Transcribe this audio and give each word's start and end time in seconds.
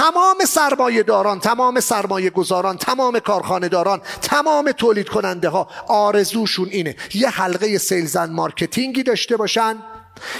تمام 0.00 0.44
سرمایه 0.44 1.02
داران 1.02 1.40
تمام 1.40 1.80
سرمایه 1.80 2.30
گذاران 2.30 2.76
تمام 2.76 3.18
کارخانه 3.18 3.68
داران 3.68 4.00
تمام 4.22 4.72
تولید 4.72 5.08
کننده 5.08 5.48
ها 5.48 5.68
آرزوشون 5.88 6.68
اینه. 6.68 6.96
یه 7.14 7.28
حلقه 7.28 7.78
sales 7.78 8.11
and 8.11 8.30
marketing 8.30 8.95
ی 8.95 9.02
داشته 9.02 9.36
باشن 9.36 9.76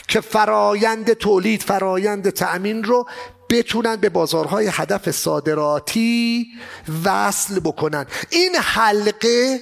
که 0.08 0.20
فرایند 0.20 1.12
تولید 1.12 1.62
فرایند 1.62 2.30
تأمین 2.30 2.84
رو 2.84 3.06
بتونن 3.50 3.96
به 3.96 4.08
بازارهای 4.08 4.70
هدف 4.72 5.10
صادراتی 5.10 6.46
وصل 7.04 7.60
بکنن. 7.60 8.06
این 8.30 8.56
حلقه 8.56 9.60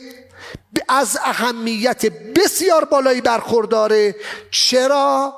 از 0.88 1.18
اهمیت 1.24 2.06
بسیار 2.06 2.84
بالایی 2.84 3.20
برخورداره. 3.20 4.14
چرا؟ 4.50 5.34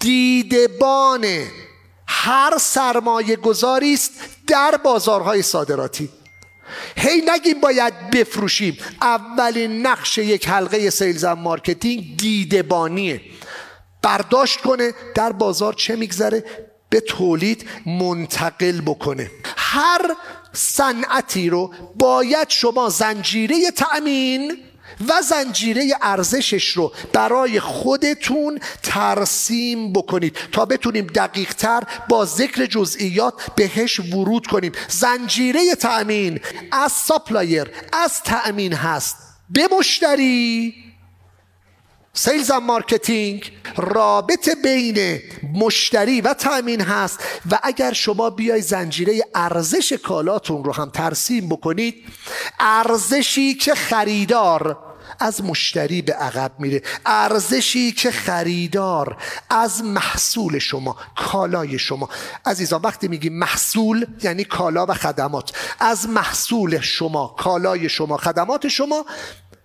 دیدبان 0.00 1.26
هر 2.24 2.58
سرمایه 2.60 3.36
گذاری 3.36 3.94
است 3.94 4.12
در 4.46 4.76
بازارهای 4.84 5.42
صادراتی. 5.42 6.08
هی 6.96 7.22
نگیم 7.28 7.60
باید 7.60 8.10
بفروشیم. 8.10 8.78
اولین 9.02 9.86
نقش 9.86 10.18
یک 10.18 10.48
حلقه 10.48 10.90
sales 10.90 11.24
marketing 11.24 12.16
دیدبانیه. 12.16 13.20
برداشت 14.02 14.60
کنه 14.60 14.94
در 15.14 15.32
بازار 15.32 15.72
چه 15.72 15.96
میگذره؟ 15.96 16.44
به 16.88 17.00
تولید 17.00 17.68
منتقل 17.86 18.80
بکنه. 18.80 19.30
هر 19.56 20.16
صنعتی 20.52 21.50
رو 21.50 21.74
باید 21.94 22.50
شما 22.50 22.88
زنجیره 22.88 23.70
تأمین 23.70 24.56
و 25.08 25.22
زنجیره 25.22 25.92
ارزشش 26.02 26.68
رو 26.68 26.92
برای 27.12 27.60
خودتون 27.60 28.60
ترسیم 28.82 29.92
بکنید 29.92 30.36
تا 30.52 30.64
بتونیم 30.64 31.06
دقیق 31.06 31.54
تر 31.54 31.82
با 32.08 32.24
ذکر 32.24 32.66
جزئیات 32.66 33.34
بهش 33.56 34.00
ورود 34.00 34.46
کنیم. 34.46 34.72
زنجیره 34.88 35.74
تأمین 35.74 36.40
از 36.72 36.92
supplier 36.92 37.70
از 37.92 38.22
تأمین 38.22 38.72
هست. 38.72 39.16
به 39.50 39.68
مشتری 39.78 40.74
sales 42.12 42.50
marketing 42.50 43.52
رابط 43.76 44.48
بین 44.62 45.20
مشتری 45.54 46.20
و 46.20 46.34
تأمین 46.34 46.80
هست. 46.80 47.20
و 47.50 47.58
اگر 47.62 47.92
شما 47.92 48.30
بیای 48.30 48.60
زنجیره 48.60 49.22
ارزش 49.34 49.92
کالاتون 49.92 50.64
رو 50.64 50.72
هم 50.72 50.90
ترسیم 50.90 51.48
بکنید 51.48 51.94
ارزشی 52.60 53.54
که 53.54 53.74
خریدار 53.74 54.93
از 55.20 55.44
مشتری 55.44 56.02
به 56.02 56.12
عقب 56.12 56.52
میره. 56.58 56.82
ارزشی 57.06 57.92
که 57.92 58.10
خریدار 58.10 59.16
از 59.50 59.84
محصول 59.84 60.58
شما 60.58 60.96
کالای 61.16 61.78
شما. 61.78 62.08
عزیزان 62.46 62.80
وقتی 62.80 63.08
میگیم 63.08 63.38
محصول 63.38 64.06
یعنی 64.22 64.44
کالا 64.44 64.86
و 64.86 64.94
خدمات. 64.94 65.52
از 65.80 66.08
محصول 66.08 66.80
شما 66.80 67.34
کالای 67.38 67.88
شما 67.88 68.16
خدمات 68.16 68.68
شما 68.68 69.06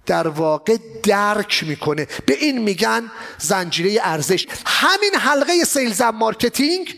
در 0.06 0.28
واقع 0.28 0.78
درک 1.03 1.63
می‌کنه. 1.67 2.08
به 2.25 2.34
این 2.34 2.58
میگن 2.58 3.11
زنجیره 3.38 4.00
ارزش. 4.03 4.47
همین 4.66 5.16
حلقه 5.16 5.63
sales 5.64 6.02
marketing 6.02 6.95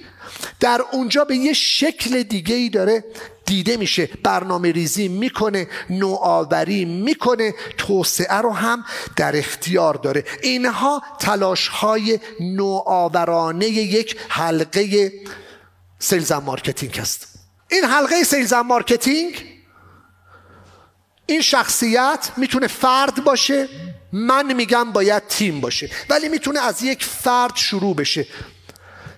در 0.60 0.82
اونجا 0.92 1.24
به 1.24 1.36
یه 1.36 1.54
شکل 1.54 2.24
دیگه 2.24 2.56
ای 2.56 2.70
داره 2.70 3.04
دیده 3.46 3.78
میشه 3.78 4.10
برنامه 4.24 4.72
ریزی 4.72 5.08
می‌کنه 5.08 5.68
نوآوری 5.90 6.86
می‌کنه 6.86 7.54
توسعه 7.78 8.38
رو 8.38 8.54
هم 8.54 8.86
در 9.16 9.38
اختیار 9.38 9.94
داره. 9.94 10.26
اینها 10.44 11.04
تلاش 11.20 11.68
های 11.68 12.20
نوآورانه 12.40 13.68
یک 13.68 14.16
حلقه 14.30 15.12
sales 16.00 16.32
marketing 16.32 17.00
هست 17.00 17.28
این 17.72 17.84
حلقه 17.84 18.24
sales 18.24 18.54
marketing 18.54 19.46
این 21.26 21.42
شخصیت 21.42 22.32
می‌تونه 22.38 22.68
فرد 22.68 23.24
باشه 23.24 23.68
من 24.12 24.54
میگم 24.54 24.92
باید 24.92 25.28
تیم 25.28 25.62
باشه 25.62 25.90
ولی 26.10 26.30
می‌تونه 26.30 26.60
از 26.60 26.84
یک 26.84 27.04
فرد 27.04 27.56
شروع 27.56 27.96
بشه. 27.96 28.28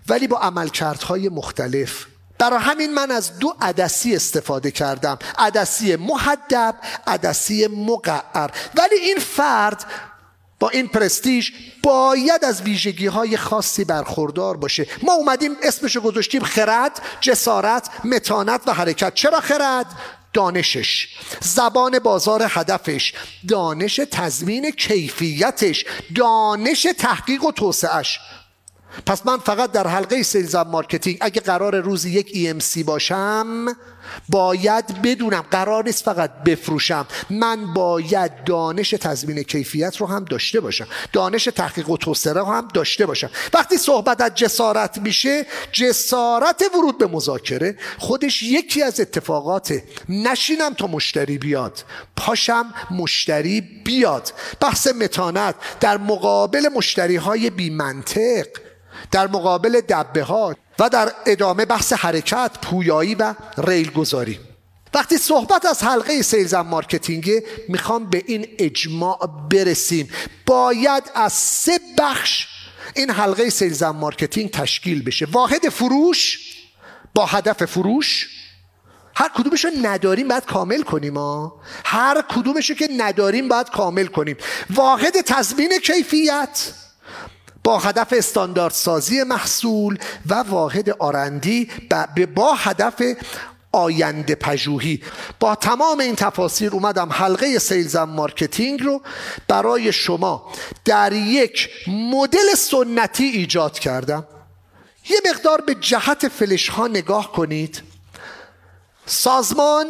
ولی 0.08 0.28
با 0.28 0.38
عملکردهای 0.38 1.30
مختلف 1.30 2.06
برای 2.44 2.60
همین 2.60 2.94
من 2.94 3.12
از 3.12 3.40
دو 3.40 3.56
عدسی 3.62 4.16
استفاده 4.16 4.72
کردم. 4.72 5.20
عدسی 5.38 5.96
محدب 5.96 6.76
عدسی 7.08 7.68
مقعر. 7.68 8.50
ولی 8.76 8.96
این 8.96 9.18
فرد 9.20 9.86
با 10.60 10.70
این 10.70 10.88
پرستیژ 10.88 11.52
باید 11.84 12.46
از 12.46 12.62
ویژگی 12.62 13.08
های 13.08 13.38
خاصی 13.38 13.86
برخوردار 13.86 14.58
باشه. 14.58 14.88
ما 15.04 15.14
اومدیم 15.14 15.52
اسمشو 15.64 16.02
گذاشتیم 16.02 16.44
خرد 16.44 17.02
جسارت 17.22 17.90
متانت 18.06 18.62
و 18.66 18.74
حرکت. 18.74 19.14
چرا 19.14 19.40
خرد؟ 19.40 19.86
دانشش. 20.34 21.08
زبان 21.42 22.00
بازار 22.00 22.46
هدفش. 22.50 23.14
دانش 23.48 24.02
تضمین 24.12 24.72
کیفیتش. 24.72 25.86
دانش 26.16 26.88
تحقیق 26.98 27.44
و 27.44 27.52
توسعهش 27.52 28.20
پس 29.06 29.26
من 29.26 29.38
فقط 29.38 29.72
در 29.72 29.88
حلقه 29.88 30.24
sales 30.24 30.56
marketing 30.56 31.18
اگه 31.22 31.42
قرار 31.42 31.80
روزی 31.80 32.10
یک 32.10 32.28
EMC 32.34 32.84
باشم 32.84 33.76
باید 34.30 35.02
بدونم 35.02 35.46
قرار 35.52 35.84
نیست 35.84 36.04
فقط 36.04 36.44
بفروشم. 36.44 37.08
من 37.30 37.74
باید 37.74 38.44
دانش 38.44 38.90
تضمین 38.90 39.44
کیفیت 39.44 39.98
رو 39.98 40.08
هم 40.08 40.26
داشته 40.26 40.60
باشم. 40.60 40.88
دانش 41.14 41.44
تحقیق 41.44 41.90
و 41.90 41.98
توسعه 41.98 42.34
رو 42.34 42.46
هم 42.46 42.68
داشته 42.74 43.06
باشم. 43.06 43.30
وقتی 43.54 43.78
صحبت 43.78 44.22
از 44.22 44.36
جسارت 44.36 44.98
میشه 44.98 45.46
جسارت 45.72 46.64
ورود 46.78 46.98
به 46.98 47.08
مذاکره 47.08 47.78
خودش 47.98 48.44
یکی 48.44 48.84
از 48.84 49.00
اتفاقات 49.00 49.74
نشینم 50.10 50.74
تا 50.74 50.88
مشتری 50.88 51.38
بیاد 51.38 51.84
پاشم 52.16 52.74
مشتری 52.92 53.62
بیاد. 53.62 54.34
بحث 54.60 54.88
متانت 54.88 55.56
در 55.80 55.98
مقابل 55.98 56.70
مشتری 56.76 57.16
های 57.16 57.50
بی 57.50 57.70
منطق 57.70 58.48
در 59.12 59.28
مقابل 59.28 59.82
دبه 59.82 60.24
ها 60.24 60.56
و 60.80 60.90
در 60.90 61.12
ادامه 61.26 61.66
بحث 61.66 61.94
حرکت 61.94 62.52
پویایی 62.62 63.16
و 63.16 63.34
ریل 63.58 63.92
گذاری 63.92 64.40
وقتی 64.94 65.18
صحبت 65.18 65.66
از 65.66 65.84
حلقه 65.84 66.22
sales 66.22 66.54
marketing 66.54 67.32
می‌خوام 67.70 68.10
به 68.10 68.24
این 68.28 68.48
اجماع 68.60 69.20
برسیم. 69.50 70.10
باید 70.46 71.04
از 71.16 71.34
سه 71.34 71.80
بخش 71.98 72.48
این 72.96 73.10
حلقه 73.10 73.50
sales 73.50 73.84
marketing 73.84 74.52
تشکیل 74.52 75.04
بشه. 75.04 75.26
واحد 75.26 75.70
فروش 75.70 76.40
با 77.16 77.26
هدف 77.26 77.66
فروش. 77.66 78.30
هر 79.16 79.30
کدومشو 79.36 79.70
نداریم 79.82 80.28
باید 80.28 80.46
کامل 80.46 80.82
کنیم 80.82 81.18
ها 81.18 81.62
هر 81.86 82.22
کدومشو 82.30 82.74
که 82.74 82.90
نداریم 82.98 83.48
باید 83.48 83.70
کامل 83.70 84.06
کنیم. 84.06 84.38
واحد 84.70 85.22
تضمین 85.22 85.80
کیفیت. 85.80 86.74
با 87.74 87.80
هدف 87.80 88.14
استانداردسازی 88.18 89.24
محصول 89.24 89.98
و 90.26 90.34
واحد 90.34 90.90
R&D 90.90 91.70
با 92.36 92.54
هدف 92.54 93.02
آینده 93.72 94.36
پژوهی. 94.36 95.04
با 95.40 95.56
تمام 95.56 96.00
این 96.00 96.16
تفاصیل 96.16 96.70
اومدم 96.70 97.10
حلقه 97.12 97.60
sales 97.60 97.96
marketing 97.96 98.84
رو 98.84 99.02
برای 99.48 99.94
شما 99.94 100.52
در 100.86 101.14
یک 101.14 101.70
مدل 101.88 102.56
سنتی 102.58 103.24
ایجاد 103.24 103.80
کردم. 103.80 104.28
یه 105.10 105.18
مقدار 105.30 105.62
به 105.62 105.76
جهت 105.76 106.28
فلش 106.28 106.70
ها 106.70 106.88
نگاه 106.88 107.32
کنید. 107.32 107.82
سازمان 109.06 109.86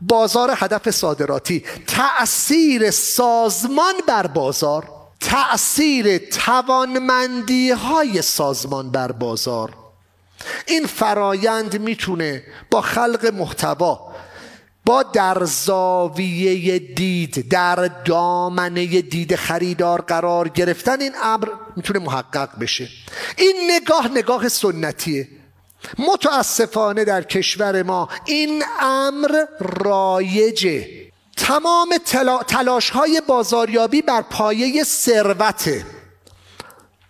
بازار 0.00 0.52
هدف 0.56 0.90
صادراتی. 0.90 1.64
تأثیر 1.86 2.90
سازمان 2.90 3.94
بر 4.06 4.26
بازار. 4.26 4.99
تأثیر 5.20 6.18
توانمندی 6.18 7.70
های 7.70 8.22
سازمان 8.22 8.90
بر 8.90 9.12
بازار. 9.12 9.74
این 10.66 10.86
فرایند 10.86 11.80
می‌تونه 11.80 12.42
با 12.70 12.80
خلق 12.80 13.32
محتوا 13.34 14.12
با 14.84 15.02
در 15.02 15.44
زاویه 15.44 16.78
دید 16.78 17.48
در 17.48 17.90
دامنه 18.04 18.86
دید 18.86 19.36
خریدار 19.36 20.00
قرار 20.00 20.48
گرفتن 20.48 21.00
این 21.00 21.12
امر 21.22 21.48
می‌تونه 21.76 21.98
محقق 21.98 22.58
بشه. 22.60 22.88
این 23.36 23.70
نگاه 23.70 24.08
نگاه 24.08 24.48
سنتیه. 24.48 25.28
متاسفانه 25.98 27.04
در 27.04 27.22
کشور 27.22 27.82
ما 27.82 28.08
این 28.26 28.64
امر 28.80 29.44
رایجه. 29.60 30.99
تمام 31.40 31.88
تلاش 32.46 32.90
های 32.90 33.22
بازاریابی 33.26 34.02
بر 34.02 34.22
پایه 34.22 34.84
ثروته. 34.84 35.86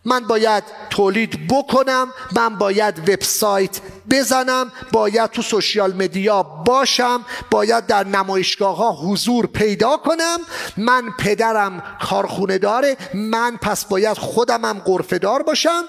من 0.05 0.21
باید 0.21 0.65
تولید 0.91 1.49
بکنم 1.49 2.13
من 2.37 2.59
باید 2.59 2.99
وبسایت 2.99 3.81
بزنم 4.11 4.73
باید 4.93 5.31
تو 5.31 5.43
سوشیال 5.43 5.93
مدیا 5.93 6.43
باشم 6.43 7.25
باید 7.51 7.87
در 7.87 8.07
نمایشگاه 8.07 8.77
ها 8.77 8.93
حضور 8.93 9.47
پیدا 9.47 9.97
کنم. 9.97 10.39
من 10.77 11.11
پدرم 11.19 11.83
کارخونه 12.01 12.59
داره 12.59 12.97
من 13.15 13.57
پس 13.57 13.85
باید 13.85 14.19
خودمم 14.19 14.83
قرفه 14.85 15.19
دار 15.19 15.43
باشم. 15.43 15.85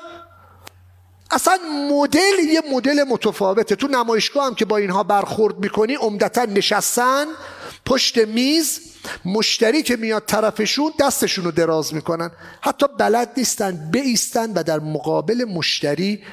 اصلا 1.32 1.58
مدل 1.92 2.40
یه 2.50 2.62
مدل 2.72 3.04
متفاوته. 3.04 3.76
تو 3.76 3.88
نمایشگاه 3.88 4.46
هم 4.46 4.56
که 4.56 4.66
با 4.66 4.78
اینها 4.78 5.04
برخورد 5.04 5.58
می‌کنی 5.58 5.96
عمدتا 5.96 6.46
نشستن 6.46 7.26
پشت 7.86 8.18
میز 8.18 8.80
مشتری 9.26 9.84
که 9.84 9.96
میاد 9.96 10.24
طرفشون 10.26 10.94
دستشون 11.00 11.46
رو 11.46 11.52
دراز 11.52 11.94
می‌کنن. 11.94 12.32
حتی 12.62 12.86
بلد 13.00 13.32
نیستن 13.38 13.90
بیستن 13.92 14.54
و 14.54 14.64
در 14.64 14.80
مقابل 14.80 15.46
مشتری 15.50 16.24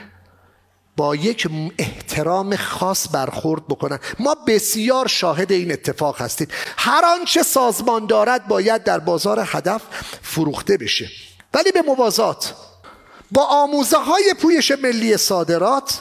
با 0.96 1.16
یک 1.16 1.48
احترام 1.78 2.56
خاص 2.56 3.06
برخورد 3.12 3.66
بکنن. 3.68 3.98
ما 4.18 4.36
بسیار 4.46 5.06
شاهد 5.06 5.52
این 5.52 5.72
اتفاق 5.72 6.20
هستیم. 6.20 6.48
هر 6.76 7.04
آنچه 7.04 7.42
سازمان 7.42 8.06
دارد 8.06 8.48
باید 8.48 8.84
در 8.84 8.98
بازار 8.98 9.44
هدف 9.46 9.82
فروخته 10.22 10.76
بشه. 10.76 11.10
ولی 11.54 11.72
به 11.72 11.82
موازات. 11.82 12.54
با 13.30 13.44
آموزه 13.44 13.96
های 13.96 14.34
پویش 14.40 14.70
ملی 14.70 15.16
صادرات 15.16 16.00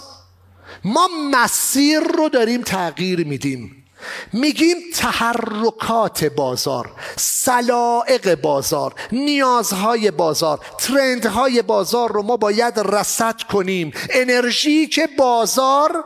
ما 0.84 1.10
مسیر 1.32 2.00
رو 2.00 2.30
داریم 2.30 2.62
تغییر 2.62 3.28
میدیم. 3.28 3.87
میگیم 4.34 4.78
تحرکات 4.96 6.26
بازار 6.26 6.92
سلائق 7.16 8.36
بازار 8.36 8.94
نیازهای 9.12 10.12
بازار 10.12 10.60
ترندهای 10.78 11.62
بازار 11.62 12.12
رو 12.12 12.24
ما 12.24 12.38
باید 12.38 12.80
رسد 12.80 13.42
کنیم. 13.42 13.92
انرژی 14.10 14.88
که 14.88 15.08
بازار 15.18 16.06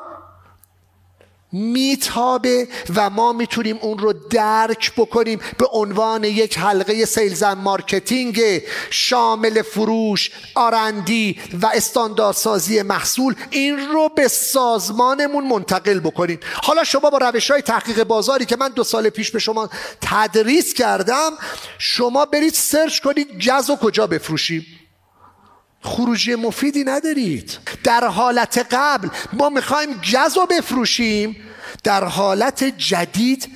میتابه 1.52 2.68
و 2.96 3.10
ما 3.10 3.34
می‌تونیم 3.34 3.78
اون 3.82 3.98
رو 3.98 4.14
درک 4.14 4.94
بکنیم 4.98 5.40
به 5.58 5.66
عنوان 5.72 6.24
یک 6.24 6.58
حلقه 6.58 7.06
sales 7.06 7.36
and 7.36 7.54
marketing 7.54 8.42
شامل 8.90 9.62
فروش 9.62 10.32
R&D 10.56 11.40
و 11.62 11.68
استانداردسازی 11.74 12.82
محصول. 12.82 13.36
این 13.50 13.78
رو 13.78 14.10
به 14.16 14.28
سازمانمون 14.28 15.48
منتقل 15.48 16.00
بکنیم 16.00 16.40
حالا 16.64 16.84
شما 16.84 17.10
با 17.10 17.18
روش 17.18 17.52
های 17.52 17.62
تحقیق 17.62 18.04
بازاری 18.04 18.46
که 18.46 18.56
من 18.56 18.70
دو 18.70 18.84
سال 18.84 19.10
پیش 19.10 19.32
به 19.32 19.40
شما 19.40 19.70
تدریس 20.02 20.74
کردم 20.74 21.32
شما 21.78 22.26
برید 22.26 22.54
search 22.54 23.00
کنید 23.00 23.40
جز 23.40 23.70
و 23.70 23.76
کجا 23.76 24.08
بفروشیم. 24.08 24.81
خروجی 25.82 26.36
مفیدی 26.36 26.84
ندارید. 26.84 27.58
در 27.84 28.08
حالت 28.08 28.68
قبل 28.72 29.10
ما 29.34 29.50
می‌خوایم 29.50 30.00
جز 30.02 30.38
رو 30.38 30.46
بفروشیم. 30.46 31.36
در 31.84 32.04
حالت 32.04 32.64
جدید 32.64 33.50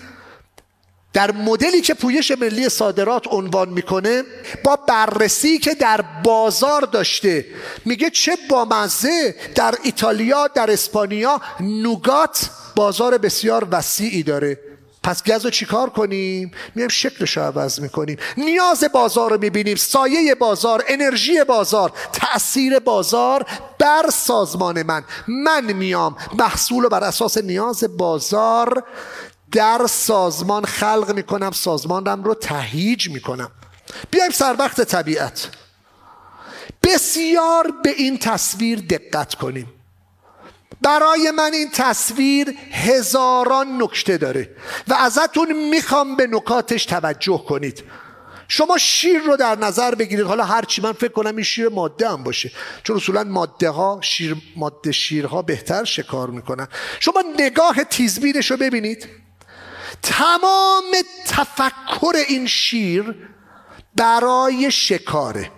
در 1.14 1.32
مدلی 1.32 1.82
که 1.82 1.94
پویش 1.94 2.32
ملی 2.32 2.70
صادرات 2.70 3.28
عنوان 3.28 3.70
می‌کنه 3.70 4.24
با 4.64 4.76
بررسی 4.76 5.58
که 5.58 5.74
در 5.74 6.02
بازار 6.02 6.82
داشته 6.82 7.46
میگه 7.86 8.10
چه 8.10 8.38
بامزه 8.50 9.36
در 9.56 9.76
ایتالیا 9.84 10.48
در 10.48 10.72
اسپانیا 10.72 11.42
نوگات 11.60 12.50
بازار 12.76 13.18
بسیار 13.18 13.68
وسیعی 13.72 14.24
داره. 14.24 14.60
پس 15.06 15.24
گز 15.24 15.46
رو 15.46 15.52
چیکار 15.52 15.90
کنیم؟ 15.90 16.52
میایم 16.76 16.90
شکلش 16.90 17.38
رو 17.38 17.44
عوض 17.44 17.80
می‌کنیم. 17.80 18.18
نیاز 18.38 18.84
بازار 18.84 19.32
رو 19.32 19.38
می‌بینیم 19.42 19.76
سایه 19.76 20.36
بازار 20.36 20.84
انرژی 20.88 21.44
بازار 21.44 21.92
تاثیر 22.14 22.80
بازار 22.80 23.46
بر 23.80 24.10
سازمان 24.14 24.84
من. 24.84 25.04
من 25.28 25.74
میام 25.74 26.18
محصول 26.34 26.84
رو 26.84 26.90
بر 26.90 27.04
اساس 27.04 27.38
نیاز 27.38 27.84
بازار 27.98 28.84
در 29.52 29.88
سازمان 29.90 30.66
خلق 30.66 31.12
می‌کنم 31.16 31.52
سازمانم 31.52 32.24
رو 32.24 32.34
تهیج 32.34 33.10
می‌کنم. 33.10 33.52
بیایم 34.12 34.32
سر 34.32 34.56
وقت 34.60 34.82
طبیعت. 34.82 35.50
بسیار 36.84 37.74
به 37.84 37.90
این 37.90 38.18
تصویر 38.18 38.80
دقت 38.80 39.36
کنیم. 39.36 39.74
برای 40.82 41.32
من 41.32 41.54
این 41.54 41.70
تصویر 41.74 42.56
هزاران 42.72 43.82
نکته 43.82 44.18
داره 44.18 44.56
و 44.88 44.94
ازتون 44.94 45.70
می‌خوام 45.70 46.16
به 46.16 46.28
نکاتش 46.28 46.86
توجه 46.86 47.44
کنید. 47.48 47.84
شما 48.48 48.78
شیر 48.78 49.20
رو 49.20 49.38
در 49.38 49.56
نظر 49.56 49.96
بگیرید. 49.96 50.26
حالا 50.26 50.44
هرچی 50.44 50.82
من 50.82 50.92
فکر 50.92 51.12
کنم 51.12 51.36
این 51.36 51.44
شیر 51.44 51.70
ماده 51.70 52.10
هم 52.10 52.24
باشه. 52.24 52.52
چون 52.84 52.96
اصولا 52.96 53.24
ماده 53.24 53.70
ها 53.70 54.00
شیر 54.02 54.36
ماده 54.56 54.92
شیرها 54.92 55.42
بهتر 55.42 55.84
شکار 55.84 56.30
می‌کنن. 56.30 56.68
شما 57.00 57.24
نگاه 57.40 57.84
تیزبینش 57.84 58.52
رو 58.52 58.58
ببینید. 58.58 59.10
تمام 60.02 60.84
تفکر 61.28 62.16
این 62.28 62.48
شیر 62.48 63.16
برای 63.96 64.72
شکاره. 64.72 65.52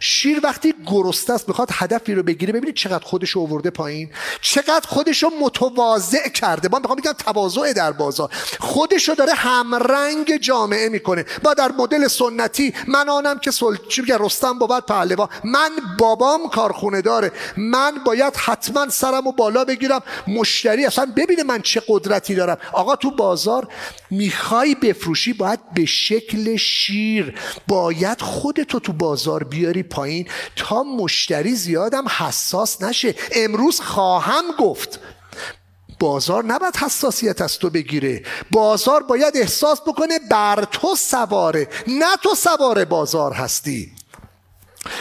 شیر 0.00 0.40
وقتی 0.42 0.74
گرسته 0.86 1.32
است 1.32 1.48
می‌خواد 1.48 1.68
هدفی 1.72 2.14
رو 2.14 2.22
بگیره 2.22 2.52
ببینید 2.52 2.74
چقدر 2.74 3.04
خودش 3.04 3.30
رو 3.30 3.46
پایین. 3.46 4.10
چقدر 4.40 4.88
خودش 4.88 5.22
رو 5.22 5.30
متواضع 5.40 6.28
کرده. 6.28 6.68
من 6.72 6.78
می‌خوام 6.78 6.98
بگم 6.98 7.12
تواضع 7.12 7.72
در 7.72 7.92
بازار. 7.92 8.30
خودش 8.58 9.08
رو 9.08 9.14
داره 9.14 9.32
همرنگ 9.32 10.36
جامعه 10.36 10.88
می‌کنه. 10.88 11.24
با 11.42 11.54
در 11.54 11.72
مدل 11.78 12.08
سنتی 12.08 12.74
من 12.88 13.08
آنم 13.08 13.38
که 13.38 13.50
سل... 13.50 13.76
چی 13.88 14.02
رستم 14.20 14.58
بود 14.58 14.86
پهلوان. 14.86 15.28
من 15.44 15.70
بابام 15.98 16.48
کارخونه 16.48 17.02
داره. 17.02 17.32
من 17.56 17.92
باید 18.06 18.36
حتما 18.36 18.88
سرم 18.88 19.26
و 19.26 19.32
بالا 19.32 19.64
بگیرم. 19.64 20.02
مشتری 20.28 20.86
اصلا 20.86 21.12
ببینه 21.16 21.42
من 21.42 21.62
چه 21.62 21.82
قدرتی 21.88 22.34
دارم. 22.34 22.58
آقا 22.72 22.96
تو 22.96 23.10
بازار 23.10 23.68
می‌خوای 24.10 24.74
بفروشی 24.74 25.32
باید 25.32 25.60
به 25.74 25.84
شکل 25.84 26.56
شیر. 26.56 27.34
باید 27.68 28.20
خودتو 28.20 28.80
تو 28.80 28.92
بازار 28.92 29.44
بیاری. 29.44 29.69
پایین 29.82 30.28
تا 30.56 30.82
مشتری 30.82 31.54
زیادم 31.54 32.08
حساس 32.08 32.82
نشه. 32.82 33.14
امروز 33.32 33.80
خواهم 33.80 34.44
گفت. 34.58 35.00
بازار 36.00 36.44
نباید 36.44 36.76
حساسیت 36.76 37.40
از 37.40 37.58
تو 37.58 37.70
بگیره. 37.70 38.22
بازار 38.50 39.02
باید 39.02 39.36
احساس 39.36 39.80
بکنه 39.80 40.18
بر 40.30 40.64
تو 40.72 40.94
سواره. 40.94 41.68
نه 41.86 42.16
تو 42.22 42.34
سوار 42.34 42.84
بازار 42.84 43.32
هستی. 43.32 43.92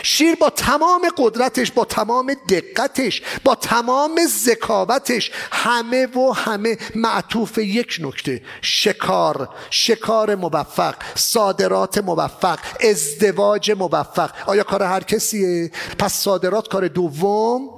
شیر 0.03 0.35
با 0.35 0.49
تمام 0.49 1.01
قدرتش 1.17 1.71
با 1.71 1.85
تمام 1.85 2.33
دقتش 2.49 3.21
با 3.43 3.55
تمام 3.55 4.19
ذکاوتش 4.27 5.31
همه 5.51 6.07
و 6.07 6.31
همه 6.31 6.77
معطوف 6.95 7.57
یک 7.57 7.97
نکته 8.01 8.41
شکار 8.61 9.49
شکار 9.69 10.35
موفق 10.35 10.95
صادرات 11.15 11.97
موفق 11.97 12.59
ازدواج 12.89 13.71
موفق. 13.71 14.31
آیا 14.45 14.63
کار 14.63 14.83
هر 14.83 15.03
کسیه؟ 15.03 15.71
پس 15.99 16.13
صادرات 16.13 16.67
کار 16.67 16.87
دوم 16.87 17.69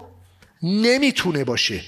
نمی‌تونه 0.63 1.43
باشه. 1.43 1.81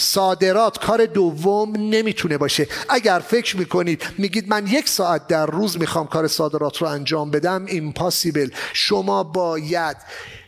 صادرات 0.00 0.84
کار 0.84 1.06
دوم 1.06 1.76
نمی‌تونه 1.76 2.38
باشه. 2.38 2.68
اگر 2.88 3.18
فکر 3.18 3.56
می‌کنید 3.56 4.02
میگید 4.18 4.48
من 4.48 4.66
یک 4.66 4.88
ساعت 4.88 5.26
در 5.26 5.46
روز 5.46 5.78
می‌خوام 5.78 6.06
کار 6.06 6.28
صادرات 6.28 6.76
رو 6.76 6.86
انجام 6.86 7.30
بدم 7.30 7.66
ایمپاسیبل 7.66 8.50
شما 8.72 9.22
باید 9.22 9.96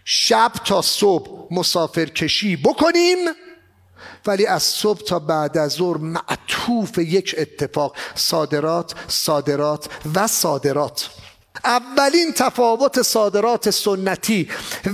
شب 0.04 0.52
تا 0.64 0.82
صبح 0.82 1.54
مسافر 1.54 2.04
کشی 2.04 2.56
بکنیم 2.56 3.18
ولی 4.26 4.46
از 4.46 4.62
صبح 4.62 5.00
تا 5.00 5.18
بعد 5.18 5.58
از 5.58 5.72
ظهر 5.72 5.96
معطوف 5.96 6.98
یک 6.98 7.34
اتفاق 7.38 7.96
صادرات 8.14 8.94
صادرات 9.08 9.88
و 10.14 10.26
صادرات. 10.26 11.10
اولین 11.64 12.32
تفاوت 12.32 13.02
صادرات 13.02 13.70
سنتی 13.70 14.48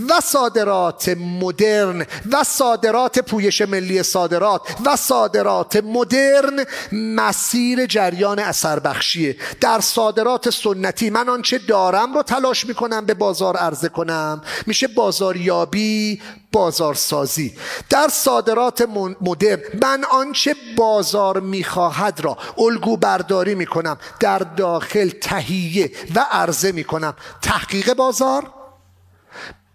و 0.08 0.20
صادرات 0.20 1.08
مدرن 1.08 2.06
و 2.32 2.44
صادرات 2.44 3.18
پویش 3.18 3.62
ملی 3.62 4.02
صادرات 4.02 4.60
و 4.86 4.96
صادرات 4.96 5.76
مدرن 5.76 6.64
مسیر 6.92 7.86
جریان 7.86 8.38
اثر 8.38 8.78
بخشیه 8.78 9.36
در 9.60 9.80
صادرات 9.80 10.50
سنتی 10.50 11.10
من 11.10 11.28
آنچه 11.28 11.58
دارم 11.58 12.14
رو 12.14 12.22
تلاش 12.22 12.66
می‌کنم 12.66 13.06
به 13.06 13.14
بازار 13.14 13.56
عرضه 13.56 13.88
کنم. 13.88 14.42
میشه 14.66 14.88
بازاریابی 14.88 16.20
بازارسازی. 16.52 17.54
در 17.90 18.08
صادرات 18.08 18.88
مدرن 19.20 19.60
من 19.82 20.04
آنچه 20.04 20.54
بازار 20.76 21.40
می‌خواهد 21.40 22.20
را 22.20 22.38
الگو 22.58 22.96
برداری 22.96 23.54
می‌کنم 23.54 23.98
در 24.20 24.38
داخل 24.38 25.08
تهیه 25.08 25.92
و 26.14 26.26
عرضه 26.30 26.72
می‌کنم. 26.72 27.14
تحقیق 27.42 27.94
بازار 27.94 28.50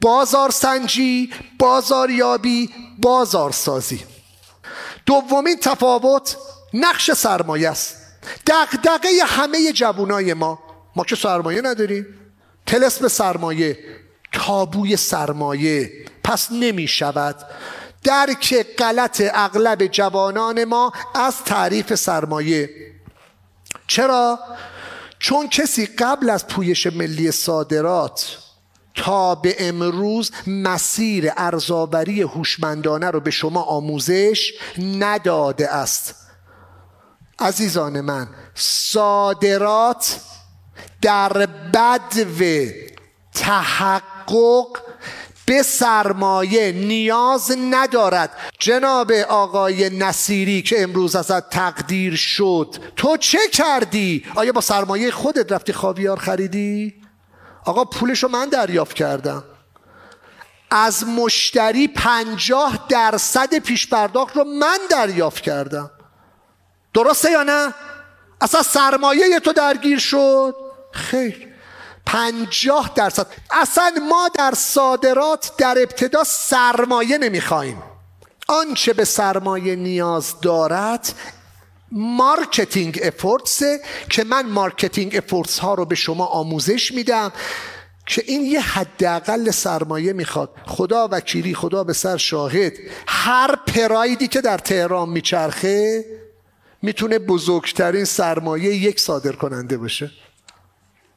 بازار 0.02 0.52
سنجی 0.52 1.34
بازاریابی 1.60 2.70
بازارسازی 3.02 4.04
دومین 5.06 5.60
تفاوت 5.60 6.38
نقش 6.74 7.12
سرمایه 7.12 7.70
است. 7.70 7.96
دغدغه 8.48 9.10
همه 9.26 9.72
جوانای 9.72 10.34
ما. 10.34 10.60
ما 10.96 11.04
که 11.04 11.16
سرمایه 11.16 11.62
نداریم. 11.62 12.06
تلسم 12.66 13.08
سرمایه 13.08 13.80
تابوی 14.34 14.98
سرمایه. 14.98 16.06
پس 16.24 16.52
نمی 16.52 16.88
شود. 16.88 17.36
درک 18.04 18.66
غلط 18.78 19.22
اغلب 19.34 19.88
جوانان 19.88 20.64
ما 20.64 20.94
از 21.16 21.44
تعریف 21.44 21.96
سرمایه. 21.96 22.70
چرا؟ 23.88 24.40
چون 25.20 25.50
کسی 25.50 25.86
قبل 25.86 26.30
از 26.30 26.48
پویش 26.48 26.88
ملی 26.88 27.32
صادرات 27.32 28.38
تا 28.96 29.36
به 29.36 29.56
امروز 29.60 30.32
مسیر 30.48 31.32
ارزاوری 31.38 32.22
هوشمندانه 32.22 33.12
رو 33.12 33.20
به 33.20 33.32
شما 33.32 33.62
آموزش 33.62 34.54
نداده 34.78 35.70
است. 35.70 36.16
عزیزان 37.40 38.02
من 38.02 38.28
صادرات 38.56 40.20
در 41.02 41.46
بدو 41.74 42.72
تحقق 43.34 44.68
به 45.46 45.64
سرمایه 45.64 46.72
نیاز 46.72 47.52
ندارد 47.72 48.32
جناب 48.60 49.12
آقای 49.12 49.90
نصیری 49.90 50.62
که 50.62 50.82
امروز 50.84 51.16
ازت 51.16 51.50
تقدیر 51.50 52.16
شد 52.16 52.76
تو 52.96 53.18
چه 53.18 53.40
کردی؟ 53.52 54.26
آیا 54.36 54.52
با 54.52 54.62
سرمایه 54.62 55.12
خودت 55.12 55.52
رفتی 55.52 55.74
خاویار 55.74 56.20
خریدی؟ 56.20 56.94
آقا 57.66 57.86
پولشو 57.86 58.28
من 58.28 58.50
دریافت 58.50 58.94
کردم 58.94 59.44
از 60.72 61.08
مشتری 61.08 61.88
پنجاه 61.88 62.86
درصد 62.90 63.56
پیش 63.56 63.88
پرداخت 63.88 64.38
رو 64.38 64.44
من 64.44 64.78
دریافت 64.90 65.44
کردم 65.44 65.92
درسته 66.94 67.32
یا 67.32 67.44
نه؟ 67.44 67.74
اصلا 68.42 68.64
سرمایه 68.64 69.40
تو 69.40 69.54
درگیر 69.54 70.00
شد 70.00 70.56
خیر 70.92 71.53
پنجاه 72.06 72.92
درصد. 72.96 73.28
اصلا 73.52 73.92
ما 74.10 74.30
در 74.36 74.54
صادرات 74.58 75.52
در 75.58 75.78
ابتدا 75.78 76.24
سرمایه 76.24 77.18
نمی‌خواهیم 77.18 77.84
آنچه 78.48 78.94
به 78.94 79.06
سرمایه 79.06 79.76
نیاز 79.76 80.40
دارد 80.42 81.14
marketing 81.92 83.00
efforts 83.04 83.62
که 84.10 84.24
من 84.24 84.46
marketing 84.50 85.16
efforts 85.16 85.60
ها 85.60 85.74
رو 85.74 85.86
به 85.86 85.96
شما 85.96 86.26
آموزش 86.26 86.92
میدم 86.92 87.32
که 88.06 88.24
این 88.28 88.42
یه 88.42 88.62
حداقل 88.62 89.52
سرمایه 89.52 90.14
می‌خواد. 90.14 90.50
خدا 90.66 91.08
وکیلی 91.12 91.56
خدا 91.56 91.84
به 91.84 91.94
سر 91.94 92.18
شاهد. 92.18 92.74
هر 93.08 93.56
پرایدی 93.56 94.28
که 94.28 94.42
در 94.42 94.58
تهران 94.58 95.10
میچرخه 95.10 96.06
می‌تونه 96.82 97.20
بزرگترین 97.20 98.06
سرمایه 98.06 98.76
یک 98.76 99.00
صادر 99.00 99.32
کننده 99.32 99.78
باشه. 99.78 100.12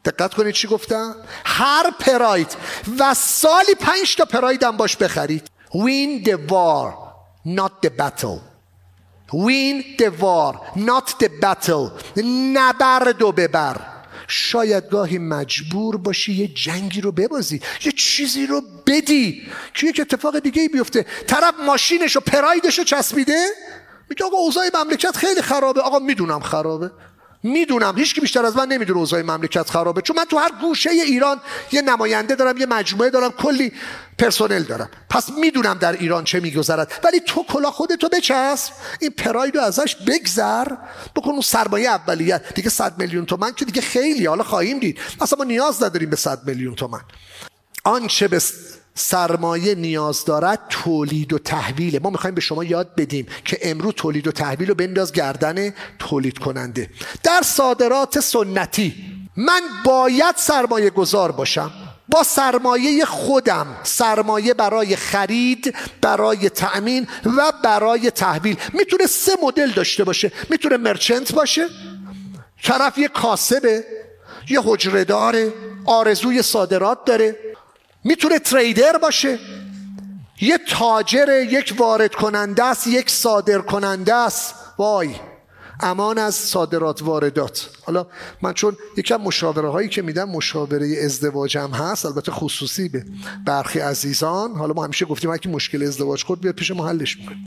دقت 0.07 0.35
کنید 0.35 0.55
چی 0.55 0.69
گفتم؟ 0.69 1.15
هر 1.45 1.91
پراید 2.01 2.57
و 2.99 3.15
سالی 3.15 3.75
پنج 3.81 4.17
تا 4.17 4.25
پراید 4.25 4.63
هم 4.63 4.77
باش 4.77 4.97
بخرید. 4.97 5.51
Win 5.71 6.25
the 6.27 6.37
war 6.51 6.93
not 7.47 7.73
the 7.87 7.91
battle. 8.01 8.39
Win 9.33 9.77
the 9.99 10.11
war 10.23 10.53
not 10.77 11.09
the 11.21 11.29
battle. 11.43 12.21
نبرد 12.53 13.23
و 13.23 13.33
ببر. 13.33 13.81
شاید 14.29 14.89
گاهی 14.89 15.19
مجبور 15.19 15.97
باشی 15.97 16.33
یه 16.33 16.49
جنگی 16.49 17.01
رو 17.01 17.13
ببازی 17.13 17.61
یه 17.85 17.93
چیزی 17.93 18.47
رو 18.47 18.63
بدی. 18.87 19.49
که 19.75 19.87
یک 19.87 20.01
اتفاق 20.01 20.39
دیگه 20.39 20.69
بیفته. 20.69 21.07
طرف 21.27 21.55
ماشینش 21.67 22.17
و 22.17 22.21
پرایدش 22.21 22.79
رو 22.79 22.85
چسبیده. 22.85 23.47
میگه 24.11 24.25
آقا 24.25 24.37
اوضاع 24.37 24.65
مملکت 24.75 25.17
خیلی 25.17 25.43
خرابه. 25.43 25.81
آقا 25.81 25.99
می‌دونم 25.99 26.41
خرابه. 26.41 26.91
می‌دونم 27.47 27.99
هیچ 27.99 28.15
کی 28.15 28.21
بیشتر 28.21 28.45
از 28.47 28.57
من 28.57 28.69
نمی‌دونه 28.69 28.99
اوضاع 28.99 29.23
مملکت 29.23 29.71
خرابه. 29.71 30.03
چون 30.03 30.17
من 30.17 30.25
تو 30.25 30.39
هر 30.39 30.51
گوشه 30.61 30.91
ایران 30.91 31.41
یه 31.73 31.83
نماینده 31.83 32.35
دارم 32.35 32.57
یه 32.57 32.67
مجموعه 32.67 33.11
دارم 33.11 33.31
کلی 33.31 33.73
پرسنل 34.19 34.63
دارم. 34.63 34.91
پس 35.11 35.31
می‌دونم 35.31 35.75
در 35.75 35.93
ایران 35.93 36.25
چه 36.25 36.41
میگذرد. 36.41 36.93
ولی 37.05 37.21
تو 37.21 37.45
کلا 37.49 37.71
خودتو 37.71 38.09
بچسب. 38.09 38.73
این 39.01 39.11
پراید 39.11 39.57
رو 39.57 39.63
ازش 39.63 39.97
بگذر. 39.97 40.67
بکن 41.17 41.31
اون 41.31 41.41
سرمایه 41.41 41.89
اولیت 41.89 42.55
دیگه 42.55 42.71
صد 42.71 42.99
میلیون 42.99 43.27
تومن 43.27 43.53
که 43.53 43.65
دیگه 43.65 43.81
خیلی 43.83 44.27
حالا 44.27 44.45
خواهیم 44.45 44.79
دید. 44.79 44.99
اصلا 45.21 45.39
ما 45.39 45.45
نیاز 45.45 45.83
نداریم 45.83 46.11
به 46.11 46.17
صد 46.17 46.41
میلیون 46.47 46.75
تومن 46.75 47.01
آنچه 47.85 48.29
به 48.29 48.43
سرمایه 48.99 49.75
نیاز 49.75 50.25
دارد 50.25 50.61
تولید 50.69 51.33
و 51.33 51.39
تحویل. 51.39 52.03
ما 52.03 52.11
می‌خوایم 52.11 52.35
به 52.35 52.41
شما 52.41 52.65
یاد 52.65 52.95
بدیم 52.97 53.27
که 53.45 53.59
امروز 53.63 53.93
تولید 53.97 54.27
و 54.27 54.33
تحویل 54.33 54.69
رو 54.69 54.75
بنداز 54.75 55.13
گردن 55.13 55.75
تولید 55.99 56.39
کننده. 56.39 56.91
در 57.23 57.43
صادرات 57.45 58.21
سنتی 58.21 58.95
من 59.37 59.61
باید 59.85 60.35
سرمایه 60.37 60.91
گذار 60.91 61.33
باشم. 61.33 61.71
با 62.09 62.23
سرمایه 62.23 63.05
خودم 63.05 63.67
سرمایه 63.83 64.55
برای 64.55 64.97
خرید 64.97 65.75
برای 66.01 66.49
تأمین 66.51 67.07
و 67.25 67.53
برای 67.65 68.11
تحویل. 68.11 68.57
می‌تونه 68.73 69.07
سه 69.07 69.33
مدل 69.43 69.71
داشته 69.71 70.05
باشه. 70.05 70.33
می‌تونه 70.51 70.77
مرچنت 70.77 71.33
باشه. 71.33 71.67
طرف 72.63 72.99
یه 72.99 73.09
کاسبه 73.09 73.85
یه 74.49 74.61
حجره 74.65 75.05
داره 75.05 75.53
آرزوی 75.85 76.43
صادرات 76.43 77.05
داره. 77.05 77.46
می‌تونه 78.07 78.39
تریدر 78.39 78.99
باشه. 78.99 79.39
یه 80.41 80.59
تاجر 80.69 81.43
یک 81.43 81.75
وارد 81.79 82.15
کننده 82.15 82.65
است 82.65 82.87
یک 82.87 83.11
صادر 83.11 83.59
کننده 83.59 84.15
است. 84.15 84.55
وای 84.79 85.15
امان 85.81 86.19
از 86.19 86.35
صادرات 86.35 87.03
واردات. 87.03 87.69
حالا 87.85 88.07
من 88.43 88.53
چون 88.53 88.77
یکم 88.97 89.17
مشاوره 89.17 89.69
هایی 89.69 89.89
که 89.89 90.03
میدم 90.03 90.29
مشاوره 90.29 90.97
ازدواج 91.05 91.59
هم 91.59 91.71
هست 91.71 92.07
البته 92.07 92.33
خصوصی 92.33 92.89
به 92.89 93.05
برخی 93.47 93.79
عزیزان. 93.79 94.53
حالا 94.53 94.75
ما 94.75 94.85
همیشه 94.85 95.05
گفتیم 95.05 95.31
اگه 95.31 95.49
مشکل 95.49 95.83
ازدواج 95.83 96.25
خود 96.25 96.41
بیاد 96.41 96.55
پیش 96.55 96.71
ما 96.71 96.89
حلش 96.89 97.19
می‌کنیم 97.19 97.47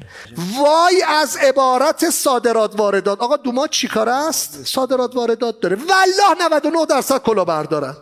وای 0.58 1.04
از 1.08 1.38
عبارت 1.38 2.10
صادرات 2.10 2.80
واردات. 2.80 3.20
آقا 3.20 3.38
دوما 3.38 3.68
چیکار 3.68 4.10
است؟ 4.10 4.66
صادرات 4.66 5.16
واردات 5.16 5.60
داره. 5.60 5.75
والله 5.75 6.46
99 6.46 6.86
درصد 6.86 7.22
کلاهبردارن 7.22 7.96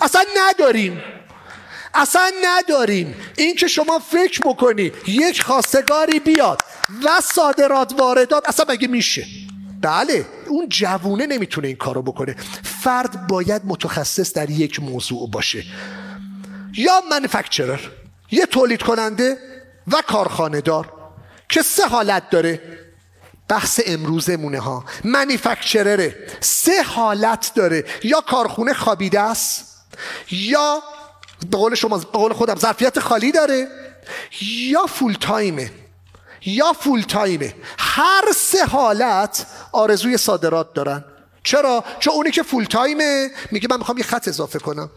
اصلا 0.00 0.22
نداریم. 0.36 1.02
اصلا 1.94 2.30
نداریم 2.44 3.14
این 3.36 3.56
که 3.56 3.68
شما 3.68 3.98
فکر 3.98 4.40
بکنی 4.44 4.92
یک 5.06 5.42
خواستگاری 5.42 6.20
بیاد 6.20 6.62
و 7.04 7.20
صادرات 7.20 7.92
واردات 7.98 8.48
اصلا 8.48 8.66
مگه 8.68 8.88
میشه؟ 8.88 9.26
بله 9.80 10.26
اون 10.48 10.68
جوونه 10.68 11.26
نمی‌تونه 11.26 11.68
این 11.68 11.76
کارو 11.76 12.02
بکنه. 12.02 12.36
فرد 12.82 13.26
باید 13.26 13.62
متخصص 13.64 14.32
در 14.32 14.50
یک 14.50 14.80
موضوع 14.80 15.30
باشه. 15.30 15.64
یا 16.76 17.02
منفکچرر 17.10 17.80
یه 18.30 18.46
تولید 18.46 18.82
کننده 18.82 19.38
و 19.86 20.02
کارخانه 20.06 20.60
دار 20.60 20.92
که 21.48 21.62
سه 21.62 21.86
حالت 21.86 22.30
داره. 22.30 22.60
بحث 23.48 23.80
امروزمونه 23.86 24.60
ها. 24.60 24.84
منیفکچرره 25.04 26.16
سه 26.40 26.82
حالت 26.82 27.52
داره. 27.54 27.84
یا 28.02 28.20
کارخونه 28.20 28.74
خوابیده 28.74 29.20
است 29.20 29.84
یا 30.30 30.82
به 31.50 31.56
قول 31.56 31.74
شما 31.74 31.98
به 31.98 32.04
قول 32.04 32.32
خودم 32.32 32.54
ظرفیت 32.54 32.98
خالی 32.98 33.32
داره. 33.32 33.68
یا 34.40 34.86
فول 34.86 35.16
تایمه 35.20 35.70
یا 36.46 36.72
فول 36.72 37.02
تایمه 37.02 37.54
هر 37.78 38.24
سه 38.36 38.64
حالت 38.64 39.46
آرزوی 39.72 40.16
صادرات 40.16 40.74
دارن. 40.74 41.04
چرا؟ 41.44 41.84
چون 41.98 42.14
اونی 42.14 42.30
که 42.30 42.42
فول 42.42 42.64
تایمه 42.64 43.30
میگه 43.50 43.68
من 43.70 43.78
می‌خوام 43.78 43.98
یه 43.98 44.04
خط 44.04 44.28
اضافه 44.28 44.58
کنم. 44.58 44.90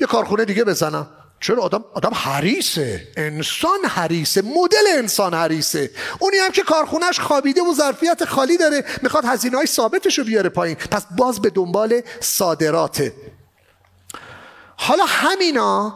یه 0.00 0.06
کارخونه 0.06 0.44
دیگه 0.44 0.64
بزنم. 0.64 1.06
چرا؟ 1.40 1.62
آدم 1.62 1.84
آدم 1.94 2.14
حریصه. 2.14 3.08
انسان 3.16 3.84
حریصه. 3.88 4.42
مدل 4.42 4.84
انسان 4.94 5.34
حریصه. 5.34 5.90
اونی 6.18 6.36
هم 6.36 6.52
که 6.52 6.62
کارخونهش 6.62 7.20
خوابیده 7.20 7.62
و 7.62 7.74
ظرفیت 7.74 8.24
خالی 8.24 8.56
داره 8.56 8.84
می‌خواد 9.02 9.24
هزینه 9.24 9.56
های 9.56 9.66
ثابتش 9.66 10.18
رو 10.18 10.24
بیاره 10.24 10.48
پایین. 10.48 10.76
پس 10.76 11.02
باز 11.16 11.42
به 11.42 11.50
دنبال 11.50 12.00
صادراته. 12.20 13.12
حالا 14.80 15.04
همینا 15.06 15.94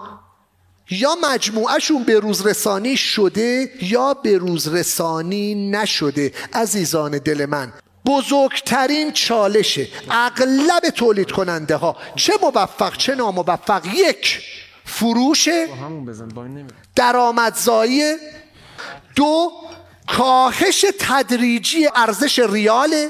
یا 0.90 1.16
مجموعهشون 1.22 2.04
به 2.04 2.20
روزرسانی 2.20 2.96
شده 2.96 3.70
یا 3.82 4.14
به 4.14 4.38
روزرسانی 4.38 5.70
نشده 5.70 6.32
عزیزان 6.52 7.18
دل 7.18 7.46
من. 7.46 7.72
بزرگترین 8.06 9.12
چالشه 9.12 9.88
اغلب 10.10 10.90
تولید 10.94 11.30
کننده 11.30 11.76
ها 11.76 11.96
چه 12.16 12.32
موفق 12.42 12.96
چه 12.96 13.14
ناموفق 13.14 13.86
یک 13.94 14.40
فروش 14.84 15.48
درآمدزایی. 16.94 18.14
دو 19.16 19.52
کاهش 20.08 20.84
تدریجی 20.98 21.88
ارزش 21.96 22.38
ریاله 22.38 23.08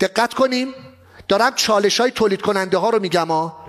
دقت 0.00 0.34
کنیم. 0.34 0.74
دارم 1.28 1.54
چالش 1.54 2.00
های 2.00 2.10
تولید 2.10 2.42
کننده 2.42 2.78
ها 2.78 2.90
رو 2.90 3.00
میگم 3.00 3.28
ها 3.28 3.68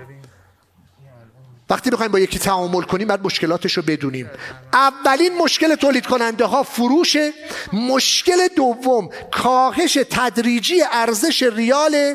وقتی 1.70 1.90
بخوایم 1.90 2.12
با 2.12 2.18
یکی 2.18 2.38
تعامل 2.38 2.82
کنیم 2.82 3.08
بعد 3.08 3.24
مشکلاتش 3.24 3.72
رو 3.72 3.82
بدونیم. 3.82 4.30
اولین 4.72 5.38
مشکل 5.38 5.74
تولید 5.74 6.06
کننده 6.06 6.44
ها 6.44 6.62
فروشه 6.62 7.32
مشکل 7.72 8.48
دوم 8.56 9.08
کاهش 9.30 9.98
تدریجی 10.10 10.82
ارزش 10.92 11.42
ریال. 11.42 12.14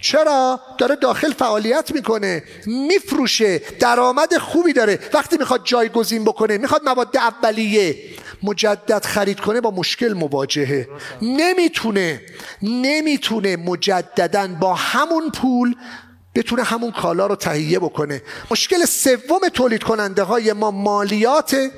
چرا؟ 0.00 0.60
داره 0.78 0.96
داخل 0.96 1.32
فعالیت 1.32 1.90
می‌کنه 1.94 2.42
میفروشه 2.66 3.58
درآمد 3.58 4.38
خوبی 4.38 4.72
داره. 4.72 4.98
وقتی 5.14 5.36
می‌خواد 5.36 5.60
جایگزین 5.64 6.24
بکنه 6.24 6.58
می‌خواد 6.58 6.82
مواد 6.84 7.16
اولیه 7.16 7.96
مجدد 8.42 9.04
خرید 9.04 9.40
کنه 9.40 9.60
با 9.60 9.70
مشکل 9.70 10.12
مواجهه. 10.12 10.88
نمی‌تونه 11.22 12.20
نمی‌تونه 12.62 13.56
مجددا 13.56 14.48
با 14.60 14.74
همون 14.74 15.30
پول 15.30 15.74
بتونه 16.34 16.62
همون 16.62 16.92
کالا 16.92 17.26
رو 17.26 17.36
تهیه 17.36 17.78
بکنه. 17.78 18.22
مشکل 18.50 18.84
سوم 18.84 19.48
تولید 19.54 19.82
کننده 19.82 20.22
های 20.22 20.52
ما 20.52 20.70
مالیات 20.70 21.70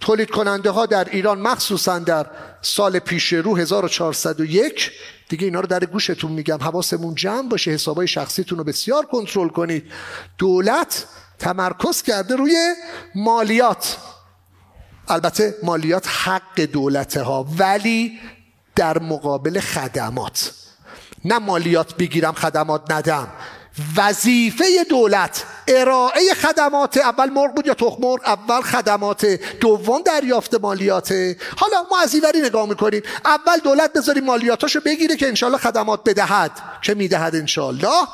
تولید 0.00 0.30
کننده 0.30 0.70
ها 0.70 0.86
در 0.86 1.08
ایران 1.10 1.40
مخصوصا 1.40 1.98
در 1.98 2.26
سال 2.62 2.98
پیش 2.98 3.32
رو 3.32 3.56
1401 3.56 4.92
دیگه 5.28 5.44
اینا 5.44 5.60
رو 5.60 5.66
در 5.66 5.84
گوشتون 5.84 6.32
میگم. 6.32 6.58
حواسمون 6.60 7.14
جمع 7.14 7.48
باشه. 7.48 7.70
حسابای 7.70 8.08
شخصیتون 8.08 8.58
رو 8.58 8.64
بسیار 8.64 9.06
کنترل 9.06 9.48
کنید. 9.48 9.92
دولت 10.38 11.06
تمرکز 11.38 12.02
کرده 12.02 12.36
روی 12.36 12.74
مالیات. 13.14 13.98
البته 15.08 15.54
مالیات 15.62 16.08
حق 16.08 16.60
دولته 16.60 17.22
ها 17.22 17.46
ولی 17.58 18.18
در 18.74 18.98
مقابل 18.98 19.60
خدمات. 19.60 20.65
نه 21.26 21.38
مالیات 21.38 21.94
بگیرم 21.94 22.32
خدمات 22.32 22.92
ندم. 22.92 23.28
وظیفه 23.96 24.64
دولت 24.90 25.44
ارائه 25.68 26.34
خدمات 26.34 26.96
اول 26.96 27.30
مرغ 27.30 27.54
بود 27.54 27.66
یا 27.66 27.74
تخم 27.74 28.02
مرغ؟ 28.02 28.20
اول 28.26 28.60
خدمات 28.60 29.26
دوم 29.60 30.02
دریافت 30.02 30.54
مالیات. 30.54 31.12
حالا 31.56 31.82
ما 31.90 32.00
از 32.02 32.14
اینوری 32.14 32.40
نگاه 32.40 32.68
می‌کنیم. 32.68 33.02
اول 33.24 33.58
دولت 33.64 33.92
بذاری 33.92 34.20
مالیاتاشو 34.20 34.80
بگیره 34.80 35.16
که 35.16 35.28
انشالله 35.28 35.58
خدمات 35.58 36.00
بدهد. 36.04 36.50
که 36.82 36.94
می‌دهد 36.94 37.36
انشالله؟ 37.36 38.06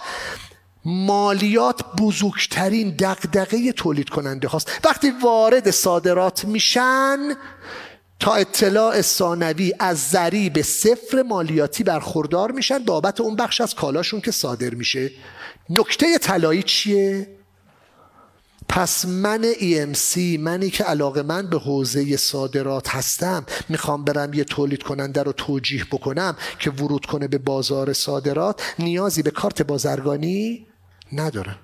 مالیات 0.85 1.81
بزرگترین 2.00 2.97
دقدقه 2.97 3.73
تولید 3.73 4.09
کننده 4.09 4.49
هاست. 4.49 4.81
وقتی 4.85 5.11
وارد 5.11 5.71
صادرات 5.71 6.45
میشن 6.45 7.19
تا 8.23 8.35
اطلاع 8.35 9.02
ثانوی 9.02 9.75
از 9.79 9.99
ضریب 10.09 10.62
صفر 10.62 11.23
مالیاتی 11.23 11.85
برخوردار 11.85 12.50
میشن 12.50 12.79
بابت 12.79 13.21
اون 13.21 13.37
بخش 13.37 13.61
از 13.61 13.75
کالاشون 13.75 14.21
که 14.21 14.31
صادر 14.31 14.75
میشه. 14.75 15.11
نکته 15.71 16.19
طلایی 16.19 16.62
چیه؟ 16.62 17.29
پس 18.69 19.05
من 19.05 19.52
EMC 19.52 20.19
منی 20.38 20.71
که 20.71 20.85
علاقه 20.85 21.23
من 21.23 21.50
به 21.50 21.59
حوزه 21.59 22.17
صادرات 22.17 22.88
هستم 22.88 23.47
می‌خوام 23.69 24.05
برم 24.05 24.35
یه 24.35 24.45
تولید 24.45 24.83
کننده 24.83 25.23
رو 25.23 25.33
توجیه 25.33 25.85
بکنم 25.85 26.37
که 26.59 26.71
ورود 26.71 27.07
کنه 27.07 27.29
به 27.29 27.38
بازار 27.38 27.93
صادرات. 27.93 28.62
نیازی 28.79 29.23
به 29.23 29.31
کارت 29.31 29.62
بازرگانی 29.62 30.67
ندارم. 31.12 31.59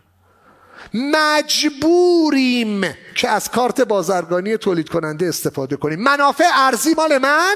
مجبوریم 0.95 2.85
که 3.15 3.29
از 3.29 3.51
کارت 3.51 3.81
بازرگانی 3.81 4.57
تولید 4.57 4.89
کننده 4.89 5.27
استفاده 5.27 5.77
کنیم. 5.77 6.01
منافع 6.01 6.45
ارزی 6.55 6.95
مال 6.95 7.19
من 7.19 7.55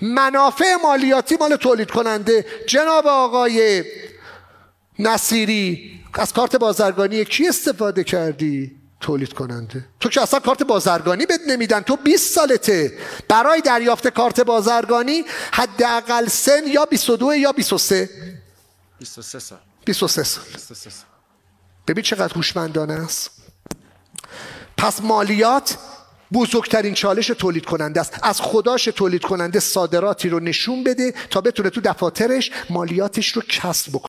منافع 0.00 0.74
مالیاتی 0.82 1.36
مال 1.36 1.56
تولید 1.56 1.90
کننده. 1.90 2.46
جناب 2.66 3.06
آقای 3.06 3.84
نصیری 4.98 6.00
از 6.14 6.32
کارت 6.32 6.56
بازرگانی 6.56 7.24
کی 7.24 7.48
استفاده 7.48 8.04
کردی؟ 8.04 8.76
تولید 9.00 9.32
کننده؟ 9.32 9.84
تو 10.00 10.08
که 10.08 10.22
اصلا 10.22 10.40
کارت 10.40 10.62
بازرگانی 10.62 11.26
بد 11.26 11.40
نمیدن. 11.46 11.80
تو 11.80 11.96
20 11.96 12.34
سالته. 12.34 12.98
برای 13.28 13.60
دریافت 13.60 14.08
کارت 14.08 14.40
بازرگانی 14.40 15.24
حداقل 15.52 16.26
سن 16.26 16.66
یا 16.66 16.84
22 16.84 17.34
یا 17.34 17.52
23 17.52 18.10
23 18.98 19.38
سال. 19.38 19.58
23 19.84 20.22
سال. 20.22 20.44
23 20.52 20.90
سال. 20.90 21.11
ببین 21.86 22.04
چقدر 22.04 22.34
هوشمندانه 22.34 22.94
است. 22.94 23.30
پس 24.76 25.02
مالیات 25.02 25.78
بزرگترین 26.32 26.94
چالش 26.94 27.26
تولید 27.26 27.64
کننده 27.64 28.00
است. 28.00 28.18
از 28.22 28.40
خداش 28.40 28.84
تولید 28.84 29.22
کننده 29.22 29.60
صادراتی 29.60 30.28
رو 30.28 30.40
نشون 30.40 30.84
بده 30.84 31.14
تا 31.30 31.40
بتونه 31.40 31.70
تو 31.70 31.80
دفاترش 31.80 32.50
مالیاتش 32.70 33.28
رو 33.28 33.42
کسب 33.42 33.92
بکنه. 33.92 34.00